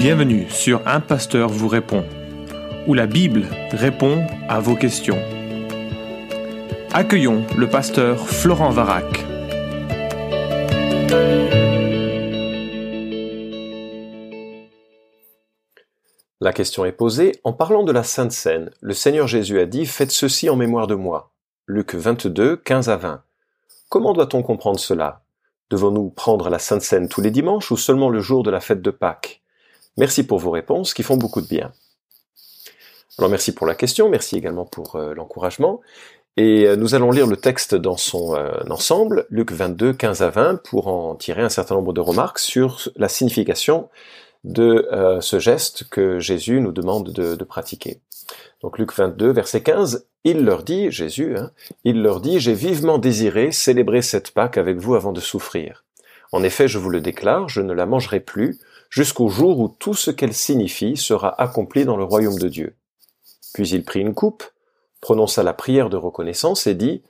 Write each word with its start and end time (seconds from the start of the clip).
Bienvenue 0.00 0.48
sur 0.48 0.80
Un 0.88 1.00
Pasteur 1.00 1.50
vous 1.50 1.68
répond, 1.68 2.06
où 2.86 2.94
la 2.94 3.06
Bible 3.06 3.44
répond 3.70 4.26
à 4.48 4.58
vos 4.58 4.74
questions. 4.74 5.18
Accueillons 6.90 7.44
le 7.58 7.68
pasteur 7.68 8.26
Florent 8.26 8.70
Varac. 8.70 9.04
La 16.40 16.54
question 16.54 16.86
est 16.86 16.92
posée, 16.92 17.32
en 17.44 17.52
parlant 17.52 17.82
de 17.82 17.92
la 17.92 18.02
Sainte 18.02 18.32
Seine, 18.32 18.70
le 18.80 18.94
Seigneur 18.94 19.26
Jésus 19.26 19.60
a 19.60 19.66
dit 19.66 19.84
Faites 19.84 20.12
ceci 20.12 20.48
en 20.48 20.56
mémoire 20.56 20.86
de 20.86 20.94
moi. 20.94 21.30
Luc 21.66 21.94
22, 21.94 22.56
15 22.56 22.88
à 22.88 22.96
20. 22.96 23.22
Comment 23.90 24.14
doit-on 24.14 24.42
comprendre 24.42 24.80
cela? 24.80 25.20
Devons-nous 25.68 26.08
prendre 26.08 26.48
la 26.48 26.58
Sainte 26.58 26.80
Seine 26.80 27.10
tous 27.10 27.20
les 27.20 27.30
dimanches 27.30 27.70
ou 27.70 27.76
seulement 27.76 28.08
le 28.08 28.20
jour 28.20 28.42
de 28.42 28.50
la 28.50 28.60
fête 28.60 28.80
de 28.80 28.90
Pâques? 28.90 29.42
Merci 29.96 30.26
pour 30.26 30.38
vos 30.38 30.50
réponses 30.50 30.94
qui 30.94 31.02
font 31.02 31.16
beaucoup 31.16 31.40
de 31.40 31.48
bien. 31.48 31.72
Alors 33.18 33.28
merci 33.30 33.52
pour 33.52 33.66
la 33.66 33.74
question, 33.74 34.08
merci 34.08 34.36
également 34.36 34.64
pour 34.64 34.96
euh, 34.96 35.12
l'encouragement. 35.14 35.80
Et 36.38 36.66
euh, 36.66 36.76
nous 36.76 36.94
allons 36.94 37.10
lire 37.10 37.26
le 37.26 37.36
texte 37.36 37.74
dans 37.74 37.98
son 37.98 38.34
euh, 38.34 38.60
ensemble, 38.70 39.26
Luc 39.28 39.52
22, 39.52 39.92
15 39.92 40.22
à 40.22 40.30
20, 40.30 40.62
pour 40.62 40.88
en 40.88 41.16
tirer 41.16 41.42
un 41.42 41.50
certain 41.50 41.74
nombre 41.74 41.92
de 41.92 42.00
remarques 42.00 42.38
sur 42.38 42.88
la 42.96 43.08
signification 43.08 43.90
de 44.42 44.88
ce 45.20 45.38
geste 45.38 45.84
que 45.90 46.18
Jésus 46.18 46.62
nous 46.62 46.72
demande 46.72 47.12
de, 47.12 47.44
pratiquer. 47.44 48.00
Donc 48.62 48.78
Luc 48.78 48.90
22, 48.94 49.32
verset 49.32 49.62
15, 49.62 50.06
il 50.24 50.46
leur 50.46 50.62
dit, 50.62 50.90
Jésus, 50.90 51.36
hein, 51.36 51.50
il 51.84 52.00
leur 52.00 52.22
dit, 52.22 52.40
j'ai 52.40 52.54
vivement 52.54 52.96
désiré 52.96 53.52
célébrer 53.52 54.00
cette 54.00 54.30
Pâque 54.30 54.56
avec 54.56 54.78
vous 54.78 54.94
avant 54.94 55.12
de 55.12 55.20
souffrir. 55.20 55.84
En 56.32 56.42
effet, 56.42 56.68
je 56.68 56.78
vous 56.78 56.88
le 56.88 57.02
déclare, 57.02 57.50
je 57.50 57.60
ne 57.60 57.74
la 57.74 57.84
mangerai 57.84 58.20
plus 58.20 58.58
jusqu'au 58.90 59.28
jour 59.28 59.58
où 59.60 59.68
tout 59.68 59.94
ce 59.94 60.10
qu'elle 60.10 60.34
signifie 60.34 60.96
sera 60.96 61.40
accompli 61.40 61.84
dans 61.84 61.96
le 61.96 62.04
royaume 62.04 62.38
de 62.38 62.48
Dieu. 62.48 62.76
Puis 63.54 63.68
il 63.70 63.84
prit 63.84 64.00
une 64.00 64.14
coupe, 64.14 64.44
prononça 65.00 65.42
la 65.42 65.54
prière 65.54 65.88
de 65.88 65.96
reconnaissance 65.96 66.66
et 66.66 66.74
dit, 66.74 67.02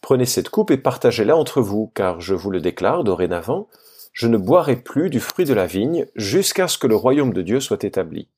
Prenez 0.00 0.26
cette 0.26 0.48
coupe 0.48 0.70
et 0.70 0.78
partagez-la 0.78 1.36
entre 1.36 1.60
vous, 1.60 1.92
car 1.94 2.20
je 2.20 2.34
vous 2.34 2.50
le 2.50 2.60
déclare 2.60 3.04
dorénavant, 3.04 3.68
je 4.12 4.26
ne 4.26 4.38
boirai 4.38 4.76
plus 4.76 5.10
du 5.10 5.20
fruit 5.20 5.44
de 5.44 5.54
la 5.54 5.66
vigne 5.66 6.06
jusqu'à 6.16 6.68
ce 6.68 6.78
que 6.78 6.86
le 6.86 6.96
royaume 6.96 7.32
de 7.32 7.42
Dieu 7.42 7.60
soit 7.60 7.84
établi. 7.84 8.28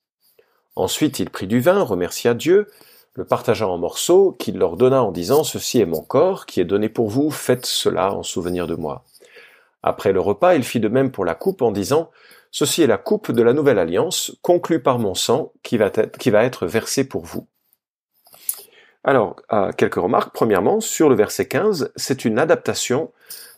Ensuite 0.76 1.18
il 1.18 1.30
prit 1.30 1.46
du 1.46 1.60
vin, 1.60 1.82
remercia 1.82 2.34
Dieu, 2.34 2.68
le 3.14 3.24
partagea 3.24 3.68
en 3.68 3.78
morceaux, 3.78 4.32
qu'il 4.38 4.58
leur 4.58 4.76
donna 4.76 5.02
en 5.02 5.12
disant, 5.12 5.44
Ceci 5.44 5.80
est 5.80 5.86
mon 5.86 6.02
corps 6.02 6.46
qui 6.46 6.60
est 6.60 6.64
donné 6.64 6.88
pour 6.88 7.08
vous, 7.08 7.30
faites 7.30 7.66
cela 7.66 8.12
en 8.12 8.22
souvenir 8.22 8.66
de 8.66 8.74
moi. 8.74 9.04
Après 9.82 10.12
le 10.12 10.20
repas, 10.20 10.54
il 10.54 10.64
fit 10.64 10.80
de 10.80 10.88
même 10.88 11.10
pour 11.10 11.24
la 11.24 11.34
coupe 11.34 11.62
en 11.62 11.72
disant, 11.72 12.10
Ceci 12.52 12.82
est 12.82 12.86
la 12.86 12.98
coupe 12.98 13.32
de 13.32 13.42
la 13.42 13.54
nouvelle 13.54 13.78
alliance, 13.80 14.36
conclue 14.42 14.80
par 14.80 15.00
mon 15.00 15.14
sang, 15.14 15.52
qui 15.64 15.78
va 15.78 15.86
être, 15.86 16.18
qui 16.18 16.30
va 16.30 16.44
être 16.44 16.66
versé 16.66 17.02
pour 17.02 17.24
vous. 17.24 17.48
Alors, 19.04 19.36
quelques 19.76 19.96
remarques. 19.96 20.32
Premièrement, 20.32 20.80
sur 20.80 21.08
le 21.08 21.16
verset 21.16 21.48
15, 21.48 21.92
c'est 21.96 22.24
une 22.24 22.38
adaptation 22.38 23.10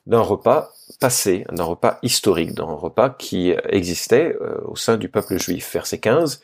d'un 0.06 0.20
repas 0.20 0.73
passé, 1.01 1.45
d'un 1.51 1.64
repas 1.64 1.98
historique, 2.03 2.55
d'un 2.55 2.64
repas 2.64 3.11
qui 3.11 3.55
existait 3.69 4.36
euh, 4.41 4.61
au 4.64 4.77
sein 4.77 4.97
du 4.97 5.08
peuple 5.08 5.39
juif. 5.39 5.73
Verset 5.73 5.98
15, 5.98 6.41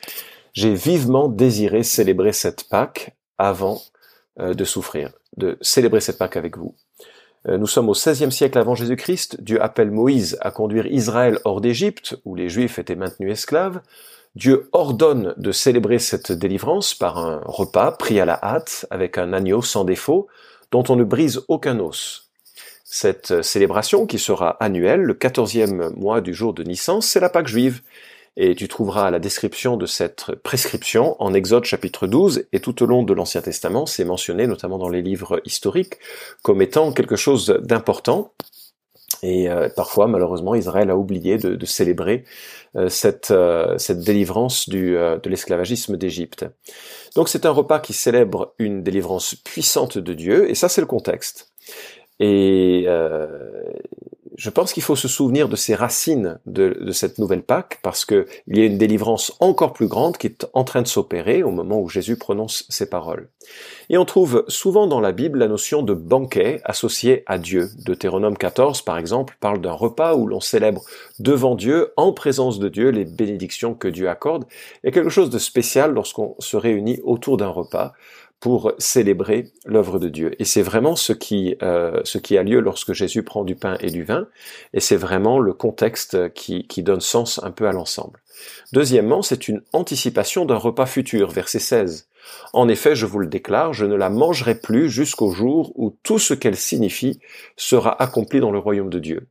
j'ai 0.53 0.73
vivement 0.73 1.29
désiré 1.29 1.83
célébrer 1.83 2.33
cette 2.33 2.67
Pâque 2.69 3.15
avant 3.37 3.81
euh, 4.39 4.53
de 4.53 4.63
souffrir, 4.65 5.11
de 5.37 5.57
célébrer 5.61 6.01
cette 6.01 6.17
Pâque 6.17 6.37
avec 6.37 6.57
vous. 6.57 6.75
Euh, 7.47 7.57
nous 7.57 7.67
sommes 7.67 7.89
au 7.89 7.93
XVIe 7.93 8.31
siècle 8.31 8.57
avant 8.57 8.75
Jésus-Christ. 8.75 9.41
Dieu 9.41 9.61
appelle 9.61 9.91
Moïse 9.91 10.37
à 10.41 10.51
conduire 10.51 10.85
Israël 10.85 11.39
hors 11.43 11.61
d'Égypte, 11.61 12.15
où 12.25 12.35
les 12.35 12.49
Juifs 12.49 12.79
étaient 12.79 12.95
maintenus 12.95 13.31
esclaves. 13.31 13.81
Dieu 14.35 14.69
ordonne 14.71 15.33
de 15.37 15.51
célébrer 15.51 15.99
cette 15.99 16.31
délivrance 16.31 16.93
par 16.93 17.17
un 17.17 17.41
repas 17.45 17.91
pris 17.91 18.19
à 18.19 18.25
la 18.25 18.39
hâte 18.41 18.85
avec 18.89 19.17
un 19.17 19.33
agneau 19.33 19.61
sans 19.61 19.83
défaut, 19.83 20.27
dont 20.71 20.83
on 20.87 20.95
ne 20.95 21.03
brise 21.03 21.41
aucun 21.47 21.79
os. 21.79 22.29
Cette 22.83 23.41
célébration, 23.41 24.05
qui 24.05 24.19
sera 24.19 24.51
annuelle, 24.59 25.01
le 25.01 25.13
quatorzième 25.13 25.89
mois 25.95 26.21
du 26.21 26.33
jour 26.33 26.53
de 26.53 26.63
Nissan, 26.63 27.01
c'est 27.01 27.19
la 27.19 27.29
Pâque 27.29 27.47
juive, 27.47 27.81
et 28.37 28.55
tu 28.55 28.67
trouveras 28.67 29.11
la 29.11 29.19
description 29.19 29.77
de 29.77 29.85
cette 29.85 30.35
prescription 30.35 31.21
en 31.21 31.33
Exode 31.33 31.65
chapitre 31.65 32.07
12 32.07 32.45
et 32.53 32.59
tout 32.59 32.81
au 32.81 32.85
long 32.85 33.03
de 33.03 33.13
l'Ancien 33.13 33.41
Testament, 33.41 33.85
c'est 33.85 34.05
mentionné 34.05 34.47
notamment 34.47 34.77
dans 34.77 34.89
les 34.89 35.01
livres 35.01 35.41
historiques 35.45 35.95
comme 36.41 36.61
étant 36.61 36.93
quelque 36.93 37.15
chose 37.17 37.57
d'important. 37.61 38.33
Et 39.23 39.49
euh, 39.49 39.69
parfois, 39.75 40.07
malheureusement, 40.07 40.55
Israël 40.55 40.89
a 40.89 40.95
oublié 40.95 41.37
de, 41.37 41.65
célébrer 41.65 42.23
euh, 42.75 42.87
cette, 42.87 43.29
euh, 43.31 43.77
cette 43.77 43.99
délivrance 43.99 44.69
du, 44.69 44.93
de 44.93 45.29
l'esclavagisme 45.29 45.97
d'Égypte. 45.97 46.45
Donc 47.15 47.27
c'est 47.27 47.45
un 47.45 47.51
repas 47.51 47.79
qui 47.79 47.93
célèbre 47.93 48.55
une 48.57 48.81
délivrance 48.81 49.35
puissante 49.35 49.97
de 49.97 50.13
Dieu, 50.13 50.49
et 50.49 50.55
ça 50.55 50.69
c'est 50.69 50.81
le 50.81 50.87
contexte. 50.87 51.51
Et 52.19 52.87
je 54.41 54.49
pense 54.49 54.73
qu'il 54.73 54.81
faut 54.81 54.95
se 54.95 55.07
souvenir 55.07 55.49
de 55.49 55.55
ces 55.55 55.75
racines 55.75 56.39
de, 56.47 56.91
cette 56.93 57.19
nouvelle 57.19 57.43
Pâque 57.43 57.77
parce 57.83 58.05
qu'il 58.05 58.25
y 58.47 58.61
a 58.61 58.65
une 58.65 58.79
délivrance 58.79 59.37
encore 59.39 59.71
plus 59.71 59.85
grande 59.85 60.17
qui 60.17 60.25
est 60.25 60.47
en 60.53 60.63
train 60.63 60.81
de 60.81 60.87
s'opérer 60.87 61.43
au 61.43 61.51
moment 61.51 61.79
où 61.79 61.87
Jésus 61.87 62.17
prononce 62.17 62.65
ces 62.67 62.89
paroles. 62.89 63.29
Et 63.91 63.99
on 63.99 64.05
trouve 64.05 64.43
souvent 64.47 64.87
dans 64.87 64.99
la 64.99 65.11
Bible 65.11 65.37
la 65.37 65.47
notion 65.47 65.83
de 65.83 65.93
banquet 65.93 66.59
associé 66.63 67.21
à 67.27 67.37
Dieu. 67.37 67.69
Deutéronome 67.85 68.35
14, 68.35 68.81
par 68.81 68.97
exemple, 68.97 69.37
parle 69.39 69.61
d'un 69.61 69.73
repas 69.73 70.15
où 70.15 70.25
l'on 70.25 70.39
célèbre 70.39 70.81
devant 71.19 71.53
Dieu, 71.53 71.93
en 71.95 72.11
présence 72.11 72.57
de 72.57 72.67
Dieu, 72.67 72.89
les 72.89 73.05
bénédictions 73.05 73.75
que 73.75 73.89
Dieu 73.89 74.09
accorde. 74.09 74.45
Il 74.83 74.87
y 74.87 74.89
a 74.89 74.91
quelque 74.91 75.11
chose 75.11 75.29
de 75.29 75.37
spécial 75.37 75.93
lorsqu'on 75.93 76.35
se 76.39 76.57
réunit 76.57 76.99
autour 77.03 77.37
d'un 77.37 77.49
repas 77.49 77.93
pour 78.41 78.73
célébrer 78.79 79.51
l'œuvre 79.65 79.99
de 79.99 80.09
Dieu. 80.09 80.35
Et 80.39 80.45
c'est 80.45 80.63
vraiment 80.63 80.95
ce 80.95 81.13
qui, 81.13 81.55
euh, 81.61 82.01
ce 82.03 82.17
qui 82.17 82.37
a 82.37 82.43
lieu 82.43 82.59
lorsque 82.59 82.91
Jésus 82.91 83.23
prend 83.23 83.43
du 83.43 83.55
pain 83.55 83.77
et 83.79 83.91
du 83.91 84.03
vin, 84.03 84.27
et 84.73 84.79
c'est 84.79 84.97
vraiment 84.97 85.39
le 85.39 85.53
contexte 85.53 86.33
qui, 86.33 86.67
qui 86.67 86.83
donne 86.83 87.01
sens 87.01 87.39
un 87.43 87.51
peu 87.51 87.67
à 87.67 87.71
l'ensemble. 87.71 88.19
Deuxièmement, 88.73 89.21
c'est 89.21 89.47
une 89.47 89.61
anticipation 89.73 90.45
d'un 90.45 90.55
repas 90.55 90.87
futur, 90.87 91.29
verset 91.29 91.59
16. 91.59 92.09
En 92.53 92.67
effet, 92.67 92.95
je 92.95 93.05
vous 93.05 93.19
le 93.19 93.27
déclare, 93.27 93.73
je 93.73 93.85
ne 93.85 93.95
la 93.95 94.09
mangerai 94.09 94.55
plus 94.55 94.89
jusqu'au 94.89 95.31
jour 95.31 95.71
où 95.75 95.95
tout 96.03 96.19
ce 96.19 96.33
qu'elle 96.33 96.57
signifie 96.57 97.19
sera 97.57 98.01
accompli 98.01 98.39
dans 98.39 98.51
le 98.51 98.59
royaume 98.59 98.89
de 98.89 98.99
Dieu. 98.99 99.27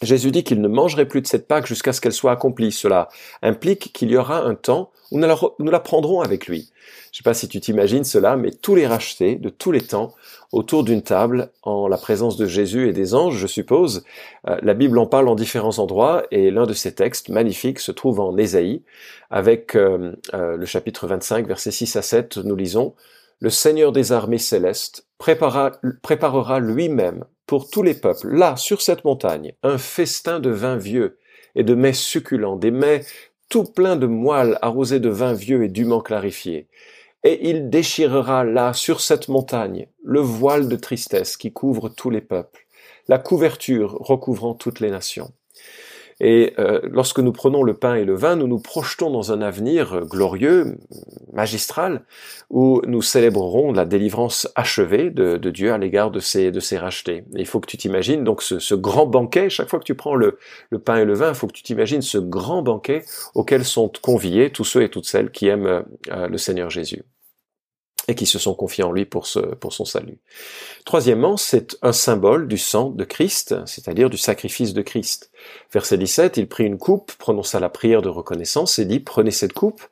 Jésus 0.00 0.30
dit 0.30 0.44
qu'il 0.44 0.60
ne 0.60 0.68
mangerait 0.68 1.08
plus 1.08 1.20
de 1.20 1.26
cette 1.26 1.48
Pâque 1.48 1.66
jusqu'à 1.66 1.92
ce 1.92 2.00
qu'elle 2.00 2.12
soit 2.12 2.30
accomplie. 2.30 2.70
Cela 2.70 3.08
implique 3.42 3.92
qu'il 3.92 4.10
y 4.10 4.16
aura 4.16 4.42
un 4.42 4.54
temps 4.54 4.92
où 5.10 5.18
nous 5.18 5.70
la, 5.70 5.80
prendrons 5.80 6.20
avec 6.20 6.46
lui. 6.46 6.70
Je 7.10 7.14
ne 7.14 7.16
sais 7.16 7.22
pas 7.24 7.34
si 7.34 7.48
tu 7.48 7.60
t'imagines 7.60 8.04
cela, 8.04 8.36
mais 8.36 8.52
tous 8.52 8.74
les 8.74 8.86
rachetés 8.86 9.36
de 9.36 9.48
tous 9.48 9.72
les 9.72 9.80
temps 9.80 10.14
autour 10.52 10.84
d'une 10.84 11.02
table 11.02 11.50
en 11.62 11.88
la 11.88 11.96
présence 11.96 12.36
de 12.36 12.46
Jésus 12.46 12.88
et 12.88 12.92
des 12.92 13.14
anges, 13.14 13.36
je 13.36 13.46
suppose. 13.46 14.04
Euh, 14.48 14.58
la 14.62 14.74
Bible 14.74 14.98
en 14.98 15.06
parle 15.06 15.28
en 15.28 15.34
différents 15.34 15.78
endroits 15.78 16.24
et 16.30 16.50
l'un 16.50 16.66
de 16.66 16.74
ces 16.74 16.94
textes 16.94 17.28
magnifiques 17.28 17.80
se 17.80 17.90
trouve 17.90 18.20
en 18.20 18.36
Ésaïe 18.36 18.82
avec 19.30 19.74
euh, 19.74 20.12
euh, 20.34 20.56
le 20.56 20.66
chapitre 20.66 21.06
25, 21.06 21.46
versets 21.46 21.72
6 21.72 21.96
à 21.96 22.02
7. 22.02 22.38
Nous 22.38 22.56
lisons 22.56 22.94
Le 23.40 23.50
Seigneur 23.50 23.90
des 23.90 24.12
armées 24.12 24.38
célestes 24.38 25.06
préparera 25.18 26.60
lui-même 26.60 27.24
pour 27.48 27.70
tous 27.70 27.82
les 27.82 27.94
peuples, 27.94 28.28
là, 28.28 28.56
sur 28.56 28.82
cette 28.82 29.04
montagne, 29.04 29.54
un 29.62 29.78
festin 29.78 30.38
de 30.38 30.50
vin 30.50 30.76
vieux 30.76 31.18
et 31.54 31.64
de 31.64 31.74
mets 31.74 31.94
succulents, 31.94 32.56
des 32.56 32.70
mets 32.70 33.04
tout 33.48 33.64
pleins 33.64 33.96
de 33.96 34.06
moelle 34.06 34.58
arrosés 34.60 35.00
de 35.00 35.08
vin 35.08 35.32
vieux 35.32 35.64
et 35.64 35.68
dûment 35.68 36.02
clarifié. 36.02 36.68
Et 37.24 37.48
il 37.48 37.70
déchirera 37.70 38.44
là, 38.44 38.74
sur 38.74 39.00
cette 39.00 39.28
montagne, 39.28 39.86
le 40.04 40.20
voile 40.20 40.68
de 40.68 40.76
tristesse 40.76 41.38
qui 41.38 41.50
couvre 41.50 41.88
tous 41.88 42.10
les 42.10 42.20
peuples, 42.20 42.66
la 43.08 43.18
couverture 43.18 43.96
recouvrant 43.98 44.52
toutes 44.52 44.80
les 44.80 44.90
nations. 44.90 45.32
Et 46.20 46.54
euh, 46.58 46.80
lorsque 46.84 47.20
nous 47.20 47.32
prenons 47.32 47.62
le 47.62 47.74
pain 47.74 47.94
et 47.94 48.04
le 48.04 48.14
vin, 48.14 48.36
nous 48.36 48.48
nous 48.48 48.58
projetons 48.58 49.10
dans 49.10 49.32
un 49.32 49.40
avenir 49.40 50.00
glorieux, 50.06 50.78
magistral, 51.32 52.04
où 52.50 52.82
nous 52.86 53.02
célébrerons 53.02 53.72
la 53.72 53.84
délivrance 53.84 54.48
achevée 54.54 55.10
de, 55.10 55.36
Dieu 55.50 55.72
à 55.72 55.78
l'égard 55.78 56.10
de 56.10 56.20
ses, 56.20 56.50
de 56.50 56.60
ses 56.60 56.76
rachetés. 56.76 57.24
il 57.34 57.46
faut 57.46 57.60
que 57.60 57.66
tu 57.66 57.76
t'imagines 57.76 58.24
donc 58.24 58.42
ce, 58.42 58.74
grand 58.74 59.06
banquet, 59.06 59.48
chaque 59.48 59.68
fois 59.68 59.78
que 59.78 59.84
tu 59.84 59.94
prends 59.94 60.14
le, 60.14 60.38
le 60.70 60.78
pain 60.78 60.96
et 60.96 61.04
le 61.04 61.14
vin, 61.14 61.30
il 61.30 61.34
faut 61.34 61.46
que 61.46 61.52
tu 61.52 61.62
t'imagines 61.62 62.02
ce 62.02 62.18
grand 62.18 62.62
banquet 62.62 63.04
auquel 63.34 63.64
sont 63.64 63.90
conviés 64.02 64.50
tous 64.50 64.64
ceux 64.64 64.82
et 64.82 64.88
toutes 64.88 65.06
celles 65.06 65.30
qui 65.30 65.46
aiment 65.46 65.84
euh, 66.10 66.28
le 66.28 66.38
Seigneur 66.38 66.70
Jésus 66.70 67.02
et 68.08 68.14
qui 68.14 68.26
se 68.26 68.38
sont 68.38 68.54
confiés 68.54 68.84
en 68.84 68.90
lui 68.90 69.04
pour, 69.04 69.26
son 69.26 69.84
salut. 69.84 70.18
Troisièmement, 70.86 71.36
c'est 71.36 71.76
un 71.82 71.92
symbole 71.92 72.48
du 72.48 72.56
sang 72.56 72.88
de 72.88 73.04
Christ, 73.04 73.54
c'est-à-dire 73.66 74.08
du 74.08 74.16
sacrifice 74.16 74.72
de 74.72 74.80
Christ. 74.80 75.30
Verset 75.72 75.98
17, 75.98 76.38
il 76.38 76.48
prit 76.48 76.64
une 76.64 76.78
coupe, 76.78 77.12
prononça 77.12 77.60
la 77.60 77.68
prière 77.68 78.00
de 78.00 78.08
reconnaissance 78.08 78.78
et 78.78 78.86
dit, 78.86 78.98
prenez 78.98 79.30
cette 79.30 79.52
coupe, 79.52 79.82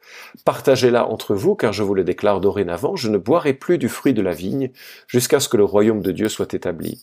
partagez-la 0.46 1.06
entre 1.06 1.34
vous, 1.34 1.54
car 1.54 1.74
je 1.74 1.82
vous 1.82 1.94
le 1.94 2.04
déclare 2.04 2.40
dorénavant, 2.40 2.96
je 2.96 3.10
ne 3.10 3.18
boirai 3.18 3.52
plus 3.52 3.76
du 3.76 3.90
fruit 3.90 4.14
de 4.14 4.22
la 4.22 4.32
vigne 4.32 4.70
jusqu'à 5.06 5.38
ce 5.38 5.50
que 5.50 5.58
le 5.58 5.64
royaume 5.64 6.00
de 6.00 6.12
Dieu 6.12 6.30
soit 6.30 6.54
établi. 6.54 7.02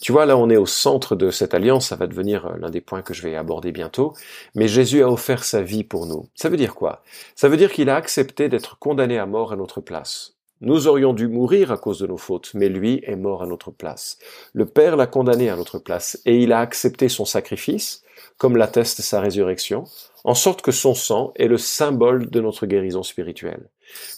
Tu 0.00 0.12
vois, 0.12 0.26
là, 0.26 0.36
on 0.36 0.48
est 0.48 0.56
au 0.56 0.66
centre 0.66 1.14
de 1.14 1.30
cette 1.30 1.54
alliance, 1.54 1.88
ça 1.88 1.96
va 1.96 2.06
devenir 2.06 2.46
euh, 2.46 2.56
l'un 2.58 2.70
des 2.70 2.80
points 2.80 3.02
que 3.02 3.14
je 3.14 3.22
vais 3.22 3.36
aborder 3.36 3.72
bientôt, 3.72 4.14
mais 4.54 4.68
Jésus 4.68 5.02
a 5.02 5.10
offert 5.10 5.44
sa 5.44 5.62
vie 5.62 5.84
pour 5.84 6.06
nous. 6.06 6.28
Ça 6.34 6.48
veut 6.48 6.56
dire 6.56 6.74
quoi? 6.74 7.02
Ça 7.34 7.48
veut 7.48 7.56
dire 7.56 7.72
qu'il 7.72 7.90
a 7.90 7.96
accepté 7.96 8.48
d'être 8.48 8.78
condamné 8.78 9.18
à 9.18 9.26
mort 9.26 9.52
à 9.52 9.56
notre 9.56 9.80
place. 9.80 10.36
Nous 10.62 10.88
aurions 10.88 11.14
dû 11.14 11.26
mourir 11.26 11.72
à 11.72 11.78
cause 11.78 11.98
de 11.98 12.06
nos 12.06 12.18
fautes, 12.18 12.50
mais 12.54 12.68
lui 12.68 13.02
est 13.04 13.16
mort 13.16 13.42
à 13.42 13.46
notre 13.46 13.70
place. 13.70 14.18
Le 14.52 14.66
Père 14.66 14.96
l'a 14.96 15.06
condamné 15.06 15.48
à 15.48 15.56
notre 15.56 15.78
place, 15.78 16.20
et 16.26 16.42
il 16.42 16.52
a 16.52 16.60
accepté 16.60 17.08
son 17.08 17.24
sacrifice, 17.24 18.02
comme 18.36 18.56
l'atteste 18.56 19.00
sa 19.00 19.20
résurrection, 19.20 19.84
en 20.24 20.34
sorte 20.34 20.60
que 20.60 20.72
son 20.72 20.94
sang 20.94 21.32
est 21.36 21.48
le 21.48 21.56
symbole 21.56 22.28
de 22.28 22.40
notre 22.40 22.66
guérison 22.66 23.02
spirituelle. 23.02 23.68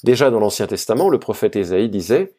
Déjà 0.04 0.30
dans 0.30 0.40
l'Ancien 0.40 0.66
Testament, 0.66 1.08
le 1.08 1.18
prophète 1.18 1.56
Ésaïe 1.56 1.88
disait, 1.88 2.34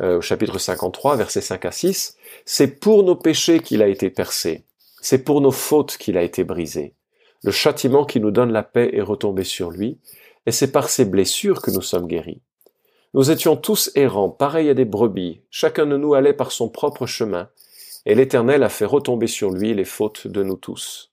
euh, 0.00 0.18
au 0.18 0.20
chapitre 0.20 0.58
53, 0.58 1.16
versets 1.16 1.40
5 1.40 1.64
à 1.64 1.72
6, 1.72 2.16
C'est 2.44 2.80
pour 2.80 3.04
nos 3.04 3.16
péchés 3.16 3.60
qu'il 3.60 3.82
a 3.82 3.88
été 3.88 4.10
percé, 4.10 4.64
c'est 5.00 5.24
pour 5.24 5.40
nos 5.40 5.52
fautes 5.52 5.96
qu'il 5.96 6.16
a 6.16 6.22
été 6.22 6.44
brisé. 6.44 6.94
Le 7.42 7.52
châtiment 7.52 8.04
qui 8.04 8.20
nous 8.20 8.30
donne 8.30 8.52
la 8.52 8.62
paix 8.62 8.90
est 8.94 9.02
retombé 9.02 9.44
sur 9.44 9.70
lui, 9.70 9.98
et 10.46 10.52
c'est 10.52 10.72
par 10.72 10.88
ses 10.88 11.04
blessures 11.04 11.62
que 11.62 11.70
nous 11.70 11.82
sommes 11.82 12.06
guéris. 12.06 12.40
Nous 13.14 13.30
étions 13.30 13.56
tous 13.56 13.92
errants, 13.94 14.30
pareils 14.30 14.70
à 14.70 14.74
des 14.74 14.84
brebis, 14.84 15.42
chacun 15.50 15.86
de 15.86 15.96
nous 15.96 16.14
allait 16.14 16.32
par 16.32 16.50
son 16.50 16.68
propre 16.68 17.06
chemin, 17.06 17.48
et 18.06 18.14
l'Éternel 18.14 18.62
a 18.62 18.68
fait 18.68 18.84
retomber 18.84 19.26
sur 19.26 19.50
lui 19.50 19.72
les 19.72 19.84
fautes 19.84 20.26
de 20.26 20.42
nous 20.42 20.56
tous. 20.56 21.12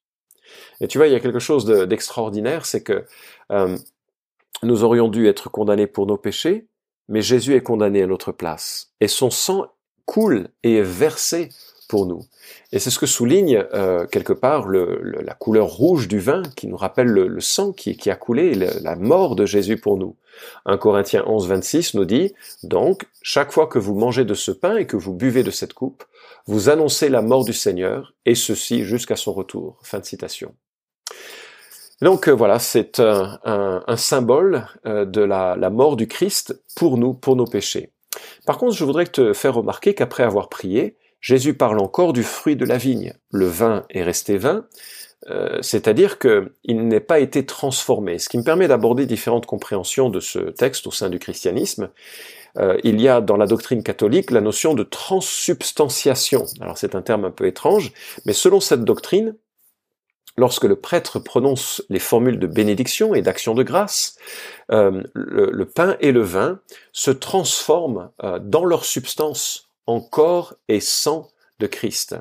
Et 0.81 0.87
tu 0.87 0.97
vois, 0.97 1.07
il 1.07 1.13
y 1.13 1.15
a 1.15 1.19
quelque 1.19 1.39
chose 1.39 1.65
d'extraordinaire, 1.65 2.65
c'est 2.65 2.83
que 2.83 3.05
euh, 3.51 3.77
nous 4.63 4.83
aurions 4.83 5.07
dû 5.07 5.27
être 5.27 5.49
condamnés 5.49 5.87
pour 5.87 6.05
nos 6.05 6.17
péchés, 6.17 6.67
mais 7.07 7.21
Jésus 7.21 7.55
est 7.55 7.63
condamné 7.63 8.03
à 8.03 8.07
notre 8.07 8.31
place. 8.31 8.93
Et 9.01 9.07
son 9.07 9.29
sang 9.29 9.67
coule 10.05 10.49
et 10.63 10.77
est 10.77 10.83
versé 10.83 11.49
pour 11.89 12.05
nous. 12.05 12.21
Et 12.71 12.79
c'est 12.79 12.89
ce 12.89 12.99
que 12.99 13.05
souligne 13.05 13.65
euh, 13.73 14.05
quelque 14.05 14.31
part 14.31 14.69
la 14.69 15.33
couleur 15.33 15.67
rouge 15.67 16.07
du 16.07 16.19
vin 16.19 16.41
qui 16.55 16.67
nous 16.67 16.77
rappelle 16.77 17.07
le, 17.07 17.41
sang 17.41 17.73
qui, 17.73 17.97
qui, 17.97 18.09
a 18.09 18.15
coulé, 18.15 18.53
la 18.53 18.95
mort 18.95 19.35
de 19.35 19.45
Jésus 19.45 19.77
pour 19.77 19.97
nous. 19.97 20.15
1 20.65 20.77
Corinthiens 20.77 21.23
11, 21.27 21.47
26 21.47 21.95
nous 21.95 22.05
dit, 22.05 22.33
donc, 22.63 23.07
chaque 23.21 23.51
fois 23.51 23.67
que 23.67 23.79
vous 23.79 23.93
mangez 23.93 24.23
de 24.23 24.33
ce 24.33 24.51
pain 24.51 24.77
et 24.77 24.87
que 24.87 24.95
vous 24.95 25.13
buvez 25.13 25.43
de 25.43 25.51
cette 25.51 25.73
coupe, 25.73 26.05
vous 26.45 26.69
annoncez 26.69 27.09
la 27.09 27.21
mort 27.21 27.43
du 27.43 27.53
Seigneur, 27.53 28.13
et 28.25 28.35
ceci 28.35 28.83
jusqu'à 28.83 29.15
son 29.15 29.33
retour. 29.33 29.77
Fin 29.83 29.99
de 29.99 30.05
citation. 30.05 30.55
Donc 32.01 32.27
euh, 32.27 32.31
voilà, 32.31 32.59
c'est 32.59 32.99
un, 32.99 33.39
un, 33.43 33.97
symbole 33.97 34.65
euh, 34.85 35.05
de 35.05 35.21
la, 35.21 35.55
mort 35.69 35.95
du 35.95 36.07
Christ 36.07 36.61
pour 36.75 36.97
nous, 36.97 37.13
pour 37.13 37.35
nos 37.35 37.45
péchés. 37.45 37.91
Par 38.45 38.57
contre, 38.57 38.75
je 38.75 38.83
voudrais 38.83 39.05
te 39.05 39.33
faire 39.33 39.55
remarquer 39.55 39.93
qu'après 39.93 40.23
avoir 40.23 40.49
prié, 40.49 40.97
Jésus 41.21 41.53
parle 41.53 41.79
encore 41.79 42.13
du 42.13 42.23
fruit 42.23 42.55
de 42.55 42.65
la 42.65 42.77
vigne. 42.77 43.13
Le 43.31 43.45
vin 43.45 43.85
est 43.91 44.01
resté 44.01 44.37
vin, 44.37 44.65
euh, 45.29 45.59
c'est-à-dire 45.61 46.17
qu'il 46.17 46.87
n'est 46.87 46.99
pas 46.99 47.19
été 47.19 47.45
transformé. 47.45 48.17
Ce 48.17 48.27
qui 48.27 48.39
me 48.39 48.43
permet 48.43 48.67
d'aborder 48.67 49.05
différentes 49.05 49.45
compréhensions 49.45 50.09
de 50.09 50.19
ce 50.19 50.39
texte 50.39 50.87
au 50.87 50.91
sein 50.91 51.09
du 51.09 51.19
christianisme. 51.19 51.91
Euh, 52.57 52.77
il 52.83 52.99
y 52.99 53.07
a 53.07 53.21
dans 53.21 53.37
la 53.37 53.45
doctrine 53.45 53.83
catholique 53.83 54.31
la 54.31 54.41
notion 54.41 54.73
de 54.73 54.83
transsubstantiation. 54.83 56.45
Alors 56.59 56.77
c'est 56.77 56.95
un 56.95 57.01
terme 57.01 57.25
un 57.25 57.31
peu 57.31 57.45
étrange, 57.45 57.93
mais 58.25 58.33
selon 58.33 58.59
cette 58.59 58.83
doctrine, 58.83 59.35
lorsque 60.37 60.63
le 60.63 60.75
prêtre 60.75 61.19
prononce 61.19 61.83
les 61.89 61.99
formules 61.99 62.39
de 62.39 62.47
bénédiction 62.47 63.13
et 63.13 63.21
d'action 63.21 63.53
de 63.53 63.63
grâce, 63.63 64.17
euh, 64.71 65.03
le, 65.13 65.65
pain 65.65 65.97
et 65.99 66.11
le 66.11 66.21
vin 66.21 66.59
se 66.91 67.11
transforment 67.11 68.09
dans 68.41 68.65
leur 68.65 68.85
substance 68.85 69.69
en 69.87 69.99
corps 69.99 70.55
et 70.67 70.79
sang 70.79 71.29
de 71.59 71.67
Christ. 71.67 72.15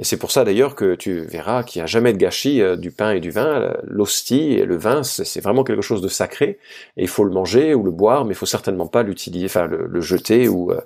Et 0.00 0.04
c'est 0.04 0.16
pour 0.16 0.30
ça 0.30 0.44
d'ailleurs 0.44 0.76
que 0.76 0.94
tu 0.94 1.20
verras 1.20 1.62
qu'il 1.62 1.80
n'y 1.80 1.84
a 1.84 1.86
jamais 1.86 2.14
de 2.14 2.18
gâchis 2.18 2.62
euh, 2.62 2.74
du 2.74 2.90
pain 2.90 3.12
et 3.12 3.20
du 3.20 3.30
vin. 3.30 3.74
L'hostie 3.84 4.54
et 4.54 4.64
le 4.64 4.78
vin, 4.78 5.02
c'est 5.02 5.42
vraiment 5.42 5.62
quelque 5.62 5.82
chose 5.82 6.00
de 6.00 6.08
sacré. 6.08 6.58
Et 6.96 7.02
il 7.02 7.08
faut 7.08 7.22
le 7.22 7.30
manger 7.30 7.74
ou 7.74 7.82
le 7.82 7.90
boire, 7.90 8.24
mais 8.24 8.32
il 8.32 8.36
faut 8.36 8.46
certainement 8.46 8.86
pas 8.86 9.02
l'utiliser, 9.02 9.44
enfin 9.44 9.66
le, 9.66 10.00
jeter 10.00 10.48
ou, 10.48 10.72
euh, 10.72 10.80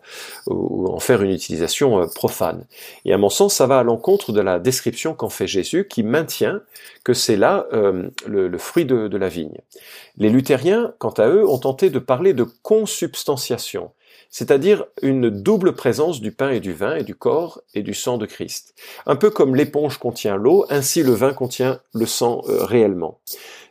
ou, 0.48 0.88
en 0.88 0.98
faire 0.98 1.22
une 1.22 1.30
utilisation 1.30 2.02
euh, 2.02 2.06
profane. 2.12 2.66
Et 3.04 3.12
à 3.12 3.18
mon 3.18 3.28
sens, 3.28 3.54
ça 3.54 3.68
va 3.68 3.78
à 3.78 3.82
l'encontre 3.84 4.32
de 4.32 4.40
la 4.40 4.58
description 4.58 5.14
qu'en 5.14 5.28
fait 5.28 5.46
Jésus, 5.46 5.86
qui 5.88 6.02
maintient 6.02 6.60
que 7.04 7.12
c'est 7.12 7.36
là 7.36 7.66
le, 8.26 8.58
fruit 8.58 8.86
de, 8.86 9.08
de 9.08 9.16
la 9.16 9.28
vigne. 9.28 9.58
Les 10.16 10.30
luthériens, 10.30 10.92
quant 10.98 11.10
à 11.10 11.28
eux, 11.28 11.46
ont 11.46 11.58
tenté 11.58 11.90
de 11.90 11.98
parler 11.98 12.32
de 12.32 12.44
consubstantiation 12.62 13.90
c'est-à-dire 14.30 14.84
une 15.02 15.30
double 15.30 15.74
présence 15.74 16.20
du 16.20 16.32
pain 16.32 16.50
et 16.50 16.60
du 16.60 16.72
vin 16.72 16.96
et 16.96 17.04
du 17.04 17.14
corps 17.14 17.60
et 17.74 17.82
du 17.82 17.94
sang 17.94 18.18
de 18.18 18.26
Christ. 18.26 18.74
Un 19.06 19.16
peu 19.16 19.30
comme 19.30 19.54
l'éponge 19.54 19.98
contient 19.98 20.36
l'eau, 20.36 20.66
ainsi 20.70 21.02
le 21.02 21.12
vin 21.12 21.32
contient 21.32 21.80
le 21.92 22.06
sang 22.06 22.42
euh, 22.48 22.64
réellement. 22.64 23.20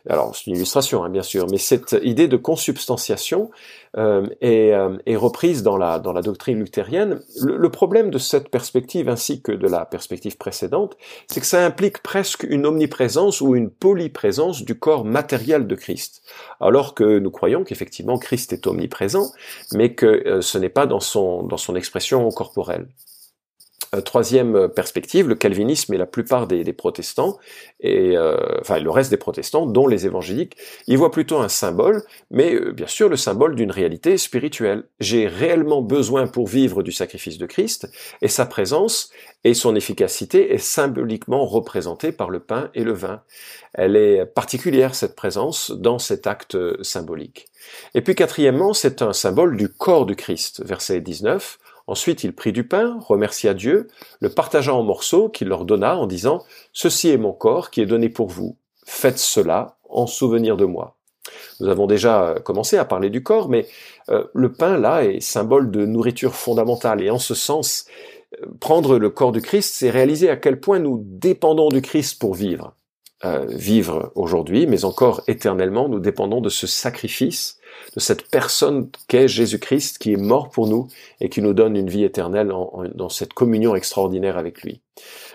Alors 0.08 0.36
c'est 0.36 0.48
une 0.48 0.56
illustration 0.56 1.02
hein, 1.02 1.08
bien 1.08 1.22
sûr, 1.22 1.46
mais 1.50 1.56
cette 1.56 1.96
idée 2.02 2.28
de 2.28 2.36
consubstantiation 2.36 3.50
euh, 3.96 4.26
euh, 4.42 4.98
est, 5.06 5.16
reprise 5.16 5.62
dans 5.62 5.76
la, 5.76 5.98
doctrine 5.98 6.58
luthérienne. 6.58 7.20
Le, 7.40 7.70
problème 7.70 8.10
de 8.10 8.18
cette 8.18 8.50
perspective 8.50 9.08
ainsi 9.08 9.40
que 9.40 9.52
de 9.52 9.66
la 9.66 9.86
perspective 9.86 10.36
précédente, 10.36 10.96
c'est 11.28 11.40
que 11.40 11.46
ça 11.46 11.64
implique 11.64 12.02
presque 12.02 12.44
une 12.48 12.66
omniprésence 12.66 13.40
ou 13.40 13.54
une 13.56 13.70
polyprésence 13.70 14.62
du 14.62 14.78
corps 14.78 15.04
matériel 15.04 15.66
de 15.66 15.74
Christ. 15.74 16.22
Alors 16.60 16.94
que 16.94 17.18
nous 17.18 17.30
croyons 17.30 17.64
qu'effectivement 17.64 18.18
Christ 18.18 18.52
est 18.52 18.66
omniprésent, 18.66 19.30
mais 19.72 19.94
que 19.94 20.06
euh, 20.06 20.40
ce 20.42 20.58
n'est 20.58 20.68
pas 20.68 20.86
dans 20.86 21.00
son 21.00 21.76
expression 21.76 22.28
corporelle. 22.30 22.88
Euh, 23.94 24.00
troisième 24.00 24.68
perspective, 24.68 25.28
le 25.28 25.34
calvinisme 25.34 25.94
et 25.94 25.98
la 25.98 26.06
plupart 26.06 26.46
des, 26.46 26.72
protestants, 26.72 27.38
et 27.80 28.16
euh, 28.16 28.36
enfin 28.60 28.78
le 28.78 28.90
reste 28.90 29.10
des 29.10 29.16
protestants, 29.16 29.66
dont 29.66 29.86
les 29.86 30.06
évangéliques, 30.06 30.56
ils 30.86 30.98
voient 30.98 31.10
plutôt 31.10 31.38
un 31.38 31.48
symbole, 31.48 32.02
mais 32.30 32.54
euh, 32.54 32.72
bien 32.72 32.86
sûr 32.86 33.08
le 33.08 33.16
symbole 33.16 33.54
d'une 33.54 33.70
réalité 33.70 34.16
spirituelle. 34.18 34.84
J'ai 35.00 35.26
réellement 35.26 35.82
besoin 35.82 36.26
pour 36.26 36.46
vivre 36.46 36.82
du 36.82 36.92
sacrifice 36.92 37.38
de 37.38 37.46
Christ, 37.46 37.88
et 38.22 38.28
sa 38.28 38.46
présence 38.46 39.10
et 39.44 39.54
son 39.54 39.76
efficacité 39.76 40.54
est 40.54 40.58
symboliquement 40.58 41.44
représentée 41.46 42.12
par 42.12 42.30
le 42.30 42.40
pain 42.40 42.70
et 42.74 42.82
le 42.82 42.92
vin. 42.92 43.22
Elle 43.74 43.96
est 43.96 44.24
particulière, 44.24 44.94
cette 44.94 45.14
présence, 45.14 45.70
dans 45.70 45.98
cet 45.98 46.26
acte 46.26 46.56
symbolique. 46.82 47.48
Et 47.94 48.00
puis 48.00 48.14
quatrièmement, 48.14 48.72
c'est 48.72 49.02
un 49.02 49.12
symbole 49.12 49.56
du 49.56 49.68
corps 49.68 50.06
du 50.06 50.16
Christ, 50.16 50.64
verset 50.64 51.00
19, 51.00 51.58
Ensuite, 51.86 52.24
il 52.24 52.34
prit 52.34 52.52
du 52.52 52.66
pain, 52.66 52.98
remercia 53.00 53.52
Dieu, 53.52 53.88
le 54.20 54.30
partagea 54.30 54.74
en 54.74 54.82
morceaux 54.82 55.28
qu'il 55.28 55.48
leur 55.48 55.64
donna 55.64 55.96
en 55.96 56.06
disant, 56.06 56.42
Ceci 56.72 57.10
est 57.10 57.18
mon 57.18 57.32
corps 57.32 57.70
qui 57.70 57.82
est 57.82 57.86
donné 57.86 58.08
pour 58.08 58.28
vous. 58.28 58.56
Faites 58.86 59.18
cela 59.18 59.76
en 59.88 60.06
souvenir 60.06 60.56
de 60.56 60.64
moi. 60.64 60.96
Nous 61.60 61.68
avons 61.68 61.86
déjà 61.86 62.28
euh, 62.28 62.34
commencé 62.40 62.76
à 62.76 62.84
parler 62.84 63.10
du 63.10 63.22
corps, 63.22 63.48
mais 63.48 63.66
euh, 64.08 64.24
le 64.34 64.52
pain, 64.52 64.78
là, 64.78 65.04
est 65.04 65.20
symbole 65.20 65.70
de 65.70 65.86
nourriture 65.86 66.34
fondamentale. 66.34 67.02
Et 67.02 67.10
en 67.10 67.18
ce 67.18 67.34
sens, 67.34 67.86
euh, 68.42 68.46
prendre 68.60 68.98
le 68.98 69.10
corps 69.10 69.32
du 69.32 69.40
Christ, 69.40 69.74
c'est 69.74 69.90
réaliser 69.90 70.28
à 70.30 70.36
quel 70.36 70.60
point 70.60 70.78
nous 70.78 71.02
dépendons 71.04 71.68
du 71.68 71.82
Christ 71.82 72.18
pour 72.18 72.34
vivre. 72.34 72.74
vivre 73.48 74.12
aujourd'hui, 74.16 74.66
mais 74.66 74.84
encore 74.84 75.22
éternellement, 75.28 75.88
nous 75.88 75.98
dépendons 75.98 76.42
de 76.42 76.50
ce 76.50 76.66
sacrifice 76.66 77.58
de 77.94 78.00
cette 78.00 78.28
personne 78.30 78.88
qu'est 79.08 79.28
Jésus-Christ, 79.28 79.98
qui 79.98 80.12
est 80.12 80.18
mort 80.18 80.50
pour 80.50 80.66
nous 80.66 80.88
et 81.20 81.28
qui 81.28 81.42
nous 81.42 81.54
donne 81.54 81.76
une 81.76 81.88
vie 81.88 82.04
éternelle 82.04 82.52
dans 82.94 83.08
cette 83.08 83.34
communion 83.34 83.74
extraordinaire 83.74 84.38
avec 84.38 84.62
lui. 84.62 84.80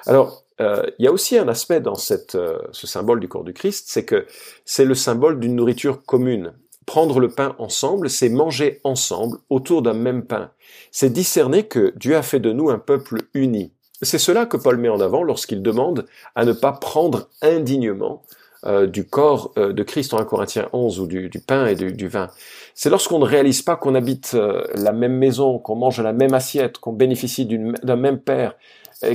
Alors, 0.05 0.43
euh, 0.62 0.84
il 0.98 1.05
y 1.05 1.08
a 1.08 1.12
aussi 1.12 1.38
un 1.38 1.48
aspect 1.48 1.79
dans 1.79 1.96
euh, 2.36 2.60
ce 2.72 2.88
symbole 2.88 3.19
du 3.19 3.27
corps 3.27 3.43
du 3.43 3.53
Christ, 3.53 3.86
c'est 3.88 4.05
que 4.05 4.25
c'est 4.65 4.86
le 4.86 4.96
symbole 4.96 5.39
d'une 5.39 5.55
nourriture 5.55 6.03
commune. 6.03 6.53
Prendre 6.86 7.19
le 7.19 7.29
pain 7.29 7.55
ensemble, 7.60 8.10
c'est 8.10 8.29
manger 8.29 8.81
ensemble 8.84 9.38
autour 9.50 9.81
d'un 9.81 9.93
même 9.93 10.25
pain. 10.25 10.51
C'est 10.91 11.12
discerner 11.12 11.67
que 11.67 11.93
Dieu 11.96 12.15
a 12.15 12.24
fait 12.24 12.39
de 12.39 12.51
nous 12.51 12.69
un 12.69 12.79
peuple 12.79 13.22
uni. 13.34 13.72
C'est 14.01 14.17
cela 14.17 14.46
que 14.46 14.58
Paul 14.58 14.77
met 14.77 14.89
en 14.89 15.00
avant 15.00 15.24
lorsqu'il 15.24 15.62
demande 15.62 16.08
à 16.36 16.46
ne 16.46 16.53
pas 16.53 16.72
prendre 16.72 17.29
indignement 17.41 18.24
euh, 18.65 18.87
du 18.87 19.05
corps 19.07 19.53
euh, 19.57 19.71
de 19.71 19.83
Christ 19.83 20.13
en 20.13 20.19
1 20.19 20.25
Corinthiens 20.25 20.67
11 20.73 20.99
ou 20.99 21.07
du, 21.07 21.29
pain 21.39 21.65
et 21.65 21.75
du, 21.75 22.07
vin. 22.09 22.27
C'est 22.73 22.89
lorsqu'on 22.89 23.19
ne 23.19 23.23
réalise 23.23 23.61
pas 23.61 23.77
qu'on 23.77 23.95
habite 23.95 24.33
euh, 24.33 24.65
la 24.75 24.91
même 24.91 25.15
maison, 25.15 25.59
qu'on 25.59 25.75
mange 25.75 26.01
la 26.01 26.11
même 26.11 26.33
assiette, 26.33 26.77
qu'on 26.77 26.91
bénéficie 26.91 27.45
d'un 27.45 27.95
même 27.95 28.19
Père, 28.19 28.55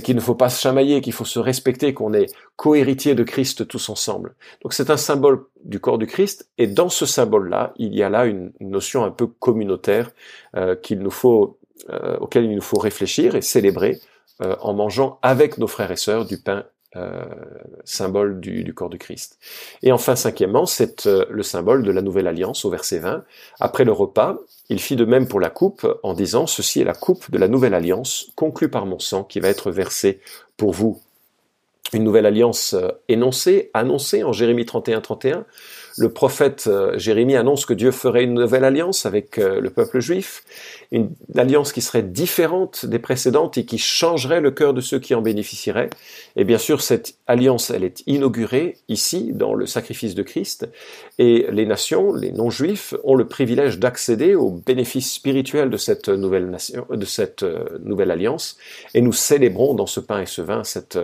qu'il 0.02 0.16
ne 0.16 0.20
faut 0.22 0.34
pas 0.34 0.48
se 0.48 0.62
chamailler, 0.62 1.02
qu'il 1.02 1.12
faut 1.12 1.26
se 1.26 1.38
respecter, 1.38 1.92
qu'on 1.92 2.14
est 2.14 2.34
cohéritier 2.56 3.14
de 3.14 3.22
Christ 3.22 3.68
tous 3.68 3.90
ensemble. 3.90 4.34
Donc 4.62 4.72
c'est 4.72 4.88
un 4.88 4.96
symbole 4.96 5.44
du 5.62 5.78
corps 5.78 5.98
du 5.98 6.06
Christ, 6.06 6.48
et 6.56 6.66
dans 6.66 6.88
ce 6.88 7.04
symbole-là, 7.04 7.74
il 7.76 7.94
y 7.94 8.02
a 8.02 8.08
là 8.08 8.24
une, 8.24 8.50
notion 8.60 9.04
un 9.04 9.10
peu 9.10 9.26
communautaire 9.26 10.10
qu'il 10.82 11.00
nous 11.00 11.10
faut, 11.10 11.58
auquel 12.18 12.44
il 12.44 12.54
nous 12.54 12.62
faut 12.62 12.78
réfléchir 12.78 13.34
et 13.34 13.42
célébrer 13.42 14.00
en 14.40 14.72
mangeant 14.72 15.18
avec 15.20 15.58
nos 15.58 15.66
frères 15.66 15.90
et 15.90 15.96
sœurs 15.96 16.24
du 16.24 16.38
pain 16.38 16.64
symbole 17.84 18.40
du, 18.40 18.72
corps 18.74 18.90
de 18.90 18.96
Christ. 18.96 19.38
Et 19.82 19.92
enfin, 19.92 20.16
cinquièmement, 20.16 20.66
c'est 20.66 21.06
le 21.06 21.42
symbole 21.42 21.82
de 21.82 21.90
la 21.90 22.02
nouvelle 22.02 22.26
alliance 22.26 22.64
au 22.64 22.70
verset 22.70 22.98
20. 22.98 23.24
Après 23.60 23.84
le 23.84 23.92
repas, 23.92 24.38
il 24.68 24.80
fit 24.80 24.96
de 24.96 25.04
même 25.04 25.28
pour 25.28 25.40
la 25.40 25.50
coupe 25.50 25.86
en 26.02 26.14
disant, 26.14 26.46
ceci 26.46 26.80
est 26.80 26.84
la 26.84 26.94
coupe 26.94 27.30
de 27.30 27.38
la 27.38 27.48
nouvelle 27.48 27.74
alliance 27.74 28.30
conclue 28.36 28.68
par 28.68 28.86
mon 28.86 28.98
sang 28.98 29.24
qui 29.24 29.40
va 29.40 29.48
être 29.48 29.70
versée 29.70 30.20
pour 30.56 30.72
vous. 30.72 31.00
Une 31.92 32.04
nouvelle 32.04 32.26
alliance 32.26 32.74
énoncée, 33.08 33.70
annoncée 33.74 34.24
en 34.24 34.32
Jérémie 34.32 34.64
31, 34.64 35.00
31, 35.00 35.46
le 35.96 36.08
prophète 36.08 36.64
euh, 36.66 36.98
Jérémie 36.98 37.36
annonce 37.36 37.66
que 37.66 37.74
Dieu 37.74 37.92
ferait 37.92 38.24
une 38.24 38.34
nouvelle 38.34 38.64
alliance 38.64 39.06
avec 39.06 39.38
euh, 39.38 39.60
le 39.60 39.70
peuple 39.70 40.00
juif, 40.00 40.42
une 40.90 41.10
alliance 41.36 41.72
qui 41.72 41.82
serait 41.82 42.02
différente 42.02 42.84
des 42.86 42.98
précédentes 42.98 43.58
et 43.58 43.64
qui 43.64 43.78
changerait 43.78 44.40
le 44.40 44.50
cœur 44.50 44.74
de 44.74 44.80
ceux 44.80 44.98
qui 44.98 45.14
en 45.14 45.22
bénéficieraient. 45.22 45.90
Et 46.36 46.44
bien 46.44 46.58
sûr, 46.58 46.80
cette 46.80 47.14
alliance, 47.26 47.70
elle 47.70 47.84
est 47.84 48.02
inaugurée 48.06 48.76
ici, 48.88 49.30
dans 49.32 49.54
le 49.54 49.66
sacrifice 49.66 50.14
de 50.14 50.22
Christ, 50.22 50.68
et 51.18 51.46
les 51.50 51.66
nations, 51.66 52.12
les 52.12 52.32
non-juifs, 52.32 52.94
ont 53.04 53.14
le 53.14 53.26
privilège 53.26 53.78
d'accéder 53.78 54.34
aux 54.34 54.50
bénéfices 54.50 55.12
spirituels 55.12 55.70
de 55.70 55.76
cette 55.76 56.08
euh, 56.08 56.16
nouvelle 57.84 58.10
alliance, 58.10 58.56
et 58.94 59.00
nous 59.00 59.12
célébrons 59.12 59.74
dans 59.74 59.86
ce 59.86 60.00
pain 60.00 60.20
et 60.20 60.26
ce 60.26 60.42
vin 60.42 60.64
cette, 60.64 60.98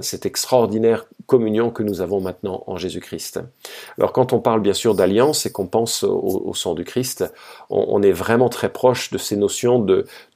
cette 0.00 0.26
extraordinaire 0.26 1.06
communion 1.26 1.70
que 1.70 1.82
nous 1.82 2.00
avons 2.00 2.20
maintenant 2.20 2.64
en 2.66 2.76
Jésus-Christ. 2.76 3.40
Quand 4.12 4.32
on 4.32 4.40
parle 4.40 4.60
bien 4.60 4.72
sûr 4.72 4.94
d'alliance 4.94 5.46
et 5.46 5.52
qu'on 5.52 5.66
pense 5.66 6.02
au, 6.04 6.52
sang 6.54 6.74
du 6.74 6.84
Christ, 6.84 7.24
on, 7.70 8.02
est 8.02 8.12
vraiment 8.12 8.48
très 8.48 8.68
proche 8.68 9.10
de 9.10 9.18
ces 9.18 9.36
notions 9.36 9.78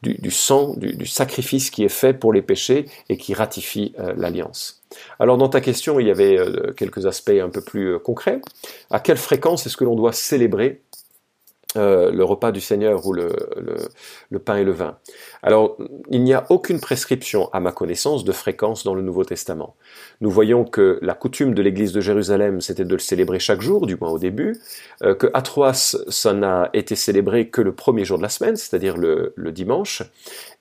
du, 0.02 0.30
sang, 0.30 0.74
du, 0.76 1.06
sacrifice 1.06 1.70
qui 1.70 1.84
est 1.84 1.88
fait 1.88 2.14
pour 2.14 2.32
les 2.32 2.42
péchés 2.42 2.86
et 3.08 3.16
qui 3.16 3.34
ratifie 3.34 3.94
euh, 3.98 4.14
l'alliance. 4.16 4.82
Alors 5.18 5.36
dans 5.36 5.48
ta 5.48 5.60
question, 5.60 6.00
il 6.00 6.06
y 6.06 6.10
avait 6.10 6.38
euh, 6.38 6.72
quelques 6.76 7.06
aspects 7.06 7.30
un 7.30 7.48
peu 7.48 7.60
plus 7.60 7.94
euh, 7.94 7.98
concrets. 7.98 8.40
À 8.90 9.00
quelle 9.00 9.18
fréquence 9.18 9.66
est-ce 9.66 9.76
que 9.76 9.84
l'on 9.84 9.94
doit 9.94 10.12
célébrer 10.12 10.80
euh, 11.76 12.10
le 12.10 12.24
repas 12.24 12.50
du 12.50 12.60
Seigneur 12.60 13.06
ou 13.06 13.12
le, 13.12 13.30
le, 14.30 14.38
pain 14.40 14.56
et 14.56 14.64
le 14.64 14.72
vin. 14.72 14.98
Alors, 15.42 15.76
il 16.10 16.24
n'y 16.24 16.34
a 16.34 16.44
aucune 16.48 16.80
prescription, 16.80 17.48
à 17.52 17.60
ma 17.60 17.70
connaissance, 17.70 18.24
de 18.24 18.32
fréquence 18.32 18.82
dans 18.82 18.94
le 18.94 19.02
Nouveau 19.02 19.24
Testament. 19.24 19.76
Nous 20.20 20.30
voyons 20.30 20.64
que 20.64 20.98
la 21.00 21.14
coutume 21.14 21.54
de 21.54 21.62
l'Église 21.62 21.92
de 21.92 22.00
Jérusalem, 22.00 22.60
c'était 22.60 22.84
de 22.84 22.92
le 22.92 22.98
célébrer 22.98 23.38
chaque 23.38 23.60
jour, 23.60 23.86
du 23.86 23.96
moins 23.96 24.10
au 24.10 24.18
début, 24.18 24.58
euh, 25.02 25.14
que 25.14 25.28
à 25.32 25.42
Troas, 25.42 25.96
ça 26.08 26.32
n'a 26.32 26.70
été 26.72 26.96
célébré 26.96 27.48
que 27.50 27.60
le 27.60 27.72
premier 27.72 28.04
jour 28.04 28.18
de 28.18 28.22
la 28.22 28.28
semaine, 28.30 28.56
c'est-à-dire 28.56 28.96
le, 28.96 29.32
le 29.36 29.52
dimanche, 29.52 30.02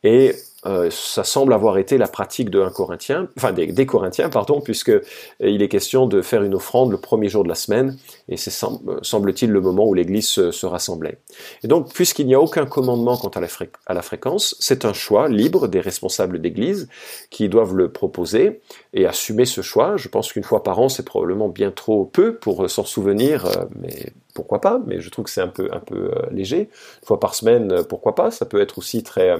et 0.03 0.35
euh, 0.65 0.89
ça 0.91 1.23
semble 1.23 1.53
avoir 1.53 1.77
été 1.77 1.97
la 1.97 2.07
pratique 2.07 2.49
de 2.49 2.67
Corinthien, 2.67 3.29
enfin 3.37 3.53
des, 3.53 3.85
Corinthiens, 3.85 4.29
pardon, 4.29 4.59
puisque 4.59 4.89
euh, 4.89 5.01
il 5.39 5.61
est 5.61 5.69
question 5.69 6.05
de 6.05 6.21
faire 6.21 6.43
une 6.43 6.53
offrande 6.53 6.91
le 6.91 6.97
premier 6.97 7.29
jour 7.29 7.43
de 7.43 7.49
la 7.49 7.55
semaine, 7.55 7.97
et 8.27 8.35
c'est 8.35 8.51
semble-t-il 8.51 9.51
le 9.51 9.61
moment 9.61 9.87
où 9.87 9.93
l'Église 9.93 10.27
se, 10.27 10.65
rassemblait. 10.65 11.17
Et 11.63 11.67
donc, 11.67 11.93
puisqu'il 11.93 12.27
n'y 12.27 12.35
a 12.35 12.41
aucun 12.41 12.65
commandement 12.65 13.15
quant 13.15 13.29
à 13.29 13.39
la, 13.39 13.47
à 13.85 13.93
la 13.93 14.01
fréquence, 14.01 14.55
c'est 14.59 14.83
un 14.83 14.93
choix 14.93 15.29
libre 15.29 15.67
des 15.67 15.79
responsables 15.79 16.39
d'Église 16.41 16.89
qui 17.29 17.47
doivent 17.47 17.75
le 17.75 17.91
proposer 17.91 18.61
et 18.93 19.05
assumer 19.05 19.45
ce 19.45 19.61
choix. 19.61 19.95
Je 19.95 20.09
pense 20.09 20.33
qu'une 20.33 20.43
fois 20.43 20.63
par 20.63 20.79
an, 20.79 20.89
c'est 20.89 21.05
probablement 21.05 21.47
bien 21.47 21.71
trop 21.71 22.05
peu 22.05 22.35
pour 22.35 22.65
euh, 22.65 22.67
s'en 22.67 22.83
souvenir, 22.83 23.47
mais 23.81 24.11
pourquoi 24.39 24.61
pas 24.61 24.79
Mais 24.87 25.01
je 25.01 25.09
trouve 25.09 25.25
que 25.25 25.31
c'est 25.31 25.41
un 25.41 25.49
peu 25.49 25.69
un 25.73 25.79
peu 25.79 26.11
léger. 26.31 26.69
Une 27.01 27.05
fois 27.05 27.19
par 27.19 27.35
semaine, 27.35 27.83
pourquoi 27.83 28.15
pas 28.15 28.31
Ça 28.31 28.45
peut 28.45 28.61
être 28.61 28.77
aussi 28.77 29.03
très 29.03 29.35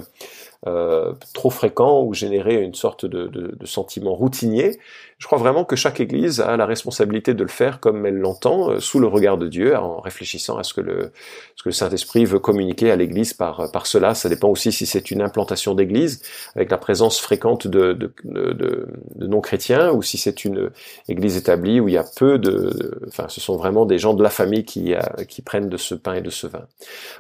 euh, 0.68 1.14
trop 1.34 1.50
fréquent 1.50 2.04
ou 2.04 2.14
générer 2.14 2.62
une 2.62 2.74
sorte 2.74 3.06
de, 3.06 3.56
sentiment 3.64 4.14
routinier. 4.14 4.78
Je 5.18 5.26
crois 5.26 5.38
vraiment 5.38 5.64
que 5.64 5.78
chaque 5.78 6.02
Église 6.02 6.42
a 6.42 6.58
la 6.58 6.66
responsabilité 6.66 7.34
de 7.34 7.44
le 7.44 7.50
faire 7.50 7.80
comme 7.80 8.06
elle 8.06 8.18
l'entend, 8.18 8.70
euh, 8.70 8.80
sous 8.82 9.00
le 9.00 9.08
regard 9.08 9.38
de 9.38 9.48
Dieu, 9.48 9.74
en 9.78 10.02
réfléchissant 10.02 10.58
à 10.58 10.64
ce 10.64 10.74
que 10.74 10.82
le, 10.82 11.14
ce 11.56 11.64
que 11.64 11.70
le 11.70 11.74
Saint-Esprit 11.74 12.26
veut 12.26 12.40
communiquer 12.40 12.92
à 12.92 12.98
l'Église 12.98 13.34
par, 13.34 13.72
par 13.72 13.86
cela. 13.86 14.14
Ça 14.16 14.28
dépend 14.28 14.50
aussi 14.50 14.74
si 14.74 14.86
c'est 14.86 15.12
une 15.12 15.22
implantation 15.22 15.76
d'Église, 15.76 16.22
avec 16.56 16.70
la 16.72 16.78
présence 16.78 17.22
fréquente 17.22 17.66
de, 17.66 17.94
de, 17.94 18.12
de 18.26 19.28
non-chrétiens, 19.28 19.94
ou 19.94 20.02
si 20.02 20.18
c'est 20.18 20.44
une 20.44 20.72
Église 21.08 21.38
établie 21.38 21.80
où 21.80 21.88
il 21.88 21.94
y 21.94 21.98
a 21.98 22.06
peu 22.18 22.38
de... 22.38 23.00
Enfin, 23.08 23.28
ce 23.30 23.40
sont 23.40 23.56
vraiment 23.56 23.86
des 23.86 23.98
gens 23.98 24.14
de 24.14 24.24
la 24.24 24.30
famille 24.30 24.66
qui, 24.66 24.89
euh, 24.96 25.24
qui 25.28 25.42
prennent 25.42 25.70
de 25.70 25.78
ce 25.78 25.96
pain 25.96 26.16
et 26.16 26.22
de 26.22 26.30
ce 26.30 26.48
vin. 26.48 26.66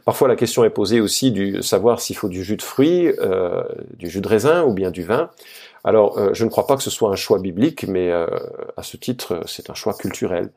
Parfois, 0.05 0.27
la 0.27 0.35
question 0.35 0.63
est 0.63 0.69
posée 0.69 1.01
aussi 1.01 1.31
du 1.31 1.61
savoir 1.61 1.99
s'il 1.99 2.15
faut 2.15 2.29
du 2.29 2.43
jus 2.43 2.57
de 2.57 2.61
fruits, 2.61 3.07
euh, 3.19 3.63
du 3.97 4.09
jus 4.09 4.21
de 4.21 4.27
raisin 4.27 4.63
ou 4.63 4.73
bien 4.73 4.91
du 4.91 5.03
vin. 5.03 5.29
Alors, 5.83 6.17
euh, 6.17 6.31
je 6.33 6.43
ne 6.43 6.49
crois 6.49 6.67
pas 6.67 6.75
que 6.75 6.83
ce 6.83 6.89
soit 6.89 7.09
un 7.09 7.15
choix 7.15 7.39
biblique, 7.39 7.87
mais 7.87 8.11
à 8.11 8.83
ce 8.83 8.97
titre, 8.97 9.41
c'est 9.45 9.69
un 9.69 9.73
choix 9.73 9.93
culturel. 9.93 10.49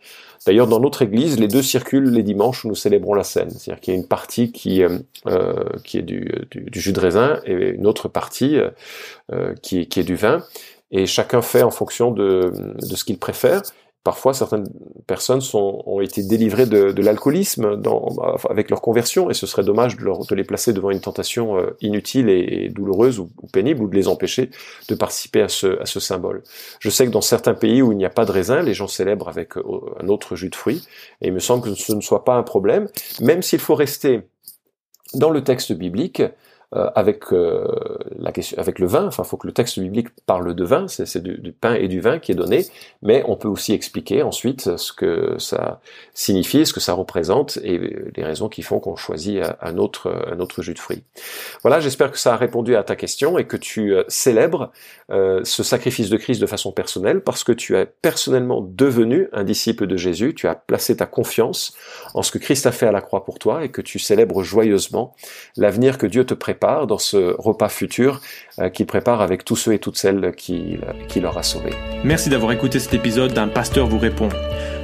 D'ailleurs, 0.47 0.66
dans 0.66 0.81
notre 0.81 1.02
Église, 1.02 1.38
les 1.38 1.49
deux 1.49 1.62
circulent 1.62 2.11
les 2.11 2.25
dimanches 2.25 2.64
où 2.64 2.69
nous 2.69 2.75
célébrons 2.75 3.14
la 3.14 3.25
scène. 3.25 3.50
C'est-à-dire 3.50 3.81
qu'il 3.81 3.95
y 3.95 3.97
a 3.97 4.00
une 4.00 4.09
partie 4.09 4.50
qui, 4.50 4.83
qui 5.85 5.99
est 5.99 6.02
du, 6.02 6.28
du, 6.50 6.81
jus 6.81 6.92
de 6.92 7.00
raisin 7.00 7.40
et 7.45 7.52
une 7.52 7.87
autre 7.87 8.09
partie 8.09 8.59
qui, 9.62 9.87
qui 9.87 10.00
est 10.00 10.04
du 10.04 10.16
vin. 10.16 10.42
Et 10.90 11.07
chacun 11.07 11.40
fait 11.40 11.62
en 11.62 11.71
fonction 11.71 12.11
de, 12.11 12.52
de 12.76 12.97
ce 12.97 13.04
qu'il 13.04 13.19
préfère. 13.19 13.62
Parfois, 14.04 14.35
certaines 14.35 14.68
personnes 15.06 15.40
sont, 15.40 15.82
ont 15.87 16.00
été 16.00 16.25
délivrées 16.25 16.66
de, 16.66 16.90
de 16.90 17.02
l'alcoolisme 17.02 17.80
avec 18.50 18.68
leur 18.68 18.80
conversion, 18.80 19.30
et 19.30 19.35
ce 19.35 19.47
serait 19.47 19.62
dommage 19.62 19.97
de, 19.97 20.04
leur, 20.04 20.26
de 20.26 20.35
les 20.35 20.42
placer 20.42 20.73
devant 20.73 20.90
une 20.90 21.00
tentation 21.00 21.56
euh, 21.56 21.76
inutile 21.80 22.28
et, 22.28 22.68
douloureuse 22.68 23.21
ou, 23.21 23.30
pénible, 23.52 23.82
ou 23.82 23.88
de 23.88 23.94
les 23.94 24.09
empêcher 24.09 24.50
de 24.88 24.94
participer 24.97 25.42
à 25.42 25.49
ce, 25.49 25.80
à 25.80 25.87
ce 25.87 26.00
symbole. 26.00 26.42
Je 26.80 26.90
sais 26.90 27.06
que 27.06 27.12
dans 27.12 27.21
certains 27.21 27.54
pays 27.54 27.80
où 27.80 27.92
il 27.92 27.99
n'y 27.99 28.04
a 28.04 28.11
pas 28.11 28.25
de 28.25 28.32
raisin, 28.32 28.61
les 28.62 28.75
gens 28.75 28.88
célèbrent 28.88 29.28
avec 29.28 29.56
euh, 29.56 29.62
un 30.00 30.09
autre 30.09 30.35
jus 30.35 30.50
de 30.50 30.56
fruits, 30.56 30.85
et 31.21 31.28
il 31.28 31.32
me 31.32 31.38
semble 31.38 31.62
que 31.62 31.75
ce 31.75 31.92
ne 31.92 32.00
soit 32.00 32.25
pas 32.25 32.35
un 32.35 32.42
problème, 32.42 32.88
même 33.21 33.42
s'il 33.42 33.61
faut 33.61 33.76
rester 33.76 34.23
dans 35.14 35.30
le 35.30 35.44
texte 35.44 35.73
biblique, 35.73 36.23
avec 36.95 37.33
euh, 37.33 37.67
la 38.19 38.33
question, 38.33 38.59
avec 38.59 38.79
le 38.79 38.87
vin. 38.87 39.07
Enfin, 39.07 39.25
il 39.25 39.29
faut 39.29 39.37
que 39.37 39.47
le 39.47 39.52
texte 39.52 39.79
biblique 39.79 40.09
parle 40.26 40.55
de 40.55 40.64
vin. 40.64 40.88
C'est 40.88 41.23
du, 41.23 41.52
pain 41.52 41.75
et 41.75 41.87
du 41.87 42.00
vin 42.00 42.19
qui 42.19 42.33
est 42.33 42.35
donné, 42.35 42.64
mais 43.02 43.23
on 43.26 43.37
peut 43.37 43.49
aussi 43.49 43.75
expliquer 43.75 44.23
ensuite 44.23 44.76
ce 44.76 44.93
que 44.93 45.37
ça 45.38 45.81
signifie, 46.14 46.64
ce 46.64 46.73
que 46.73 46.81
ça 46.81 46.95
représente 46.95 47.59
et 47.62 47.79
les 48.17 48.25
raisons 48.25 48.49
qui 48.49 48.62
font 48.62 48.81
qu'on 48.81 48.97
choisit 48.97 49.43
un 49.61 49.76
autre 49.76 50.14
un 50.31 50.41
autre 50.41 50.62
jus 50.62 50.75
de 50.75 50.79
fruits. 50.79 51.02
Voilà, 51.62 51.81
j'espère 51.81 52.11
que 52.11 52.19
ça 52.19 52.33
a 52.35 52.37
répondu 52.37 52.75
à 52.75 52.83
ta 52.83 52.97
question 52.97 53.38
et 53.38 53.45
que 53.45 53.57
tu 53.59 53.95
euh, 53.95 54.05
célèbres 54.09 54.73
ce 55.45 55.62
sacrifice 55.62 56.09
de 56.09 56.17
Christ 56.17 56.41
de 56.41 56.47
façon 56.47 56.73
personnelle 56.73 57.21
parce 57.21 57.45
que 57.45 57.52
tu 57.52 57.76
es 57.76 57.85
personnellement 57.85 58.62
devenu 58.62 59.29
un 59.35 59.45
disciple 59.45 59.87
de 59.87 59.99
Jésus. 59.99 60.35
Tu 60.35 60.49
as 60.49 60.55
placé 60.55 60.97
ta 60.97 61.05
confiance 61.05 61.76
en 62.14 62.23
ce 62.23 62.33
que 62.33 62.38
Christ 62.38 62.64
a 62.64 62.73
fait 62.73 62.87
à 62.87 62.93
la 62.93 63.02
croix 63.02 63.23
pour 63.23 63.38
toi 63.38 63.62
et 63.62 63.69
que 63.69 63.83
tu 63.83 63.99
célèbres 63.99 64.43
joyeusement 64.43 65.14
l'avenir 65.59 65.99
que 65.99 66.07
Dieu 66.07 66.25
te 66.25 66.33
prépare 66.33 66.62
dans 66.87 66.99
ce 66.99 67.35
repas 67.38 67.69
futur 67.69 68.21
euh, 68.59 68.69
qu'il 68.69 68.87
prépare 68.87 69.21
avec 69.21 69.45
tous 69.45 69.57
ceux 69.57 69.75
et 69.75 69.78
toutes 69.78 69.99
celles 69.99 70.35
qui, 70.35 70.78
qui 71.09 71.21
leur 71.21 71.38
a 71.38 71.42
sauvé. 71.42 71.71
Merci 72.04 72.31
d'avoir 72.31 72.52
écouté 72.52 72.78
cet 72.78 72.95
épisode 72.95 73.33
d'un 73.33 73.49
pasteur 73.49 73.87
vous 73.87 73.99
répond. 73.99 74.28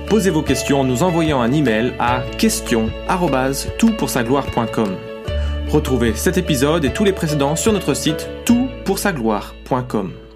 Posez 0.08 0.30
vos 0.30 0.42
questions 0.42 0.80
en 0.80 0.84
nous 0.84 1.02
envoyant 1.02 1.40
un 1.40 1.52
email 1.52 1.94
à 1.98 2.22
question@toutpoursagloire.com. 2.38 4.96
Retrouvez 5.68 6.14
cet 6.14 6.38
épisode 6.38 6.86
et 6.86 6.92
tous 6.92 7.04
les 7.04 7.12
précédents 7.12 7.56
sur 7.56 7.72
notre 7.72 7.94
site 7.94 8.28
toutpoursagloire.com. 8.46 10.27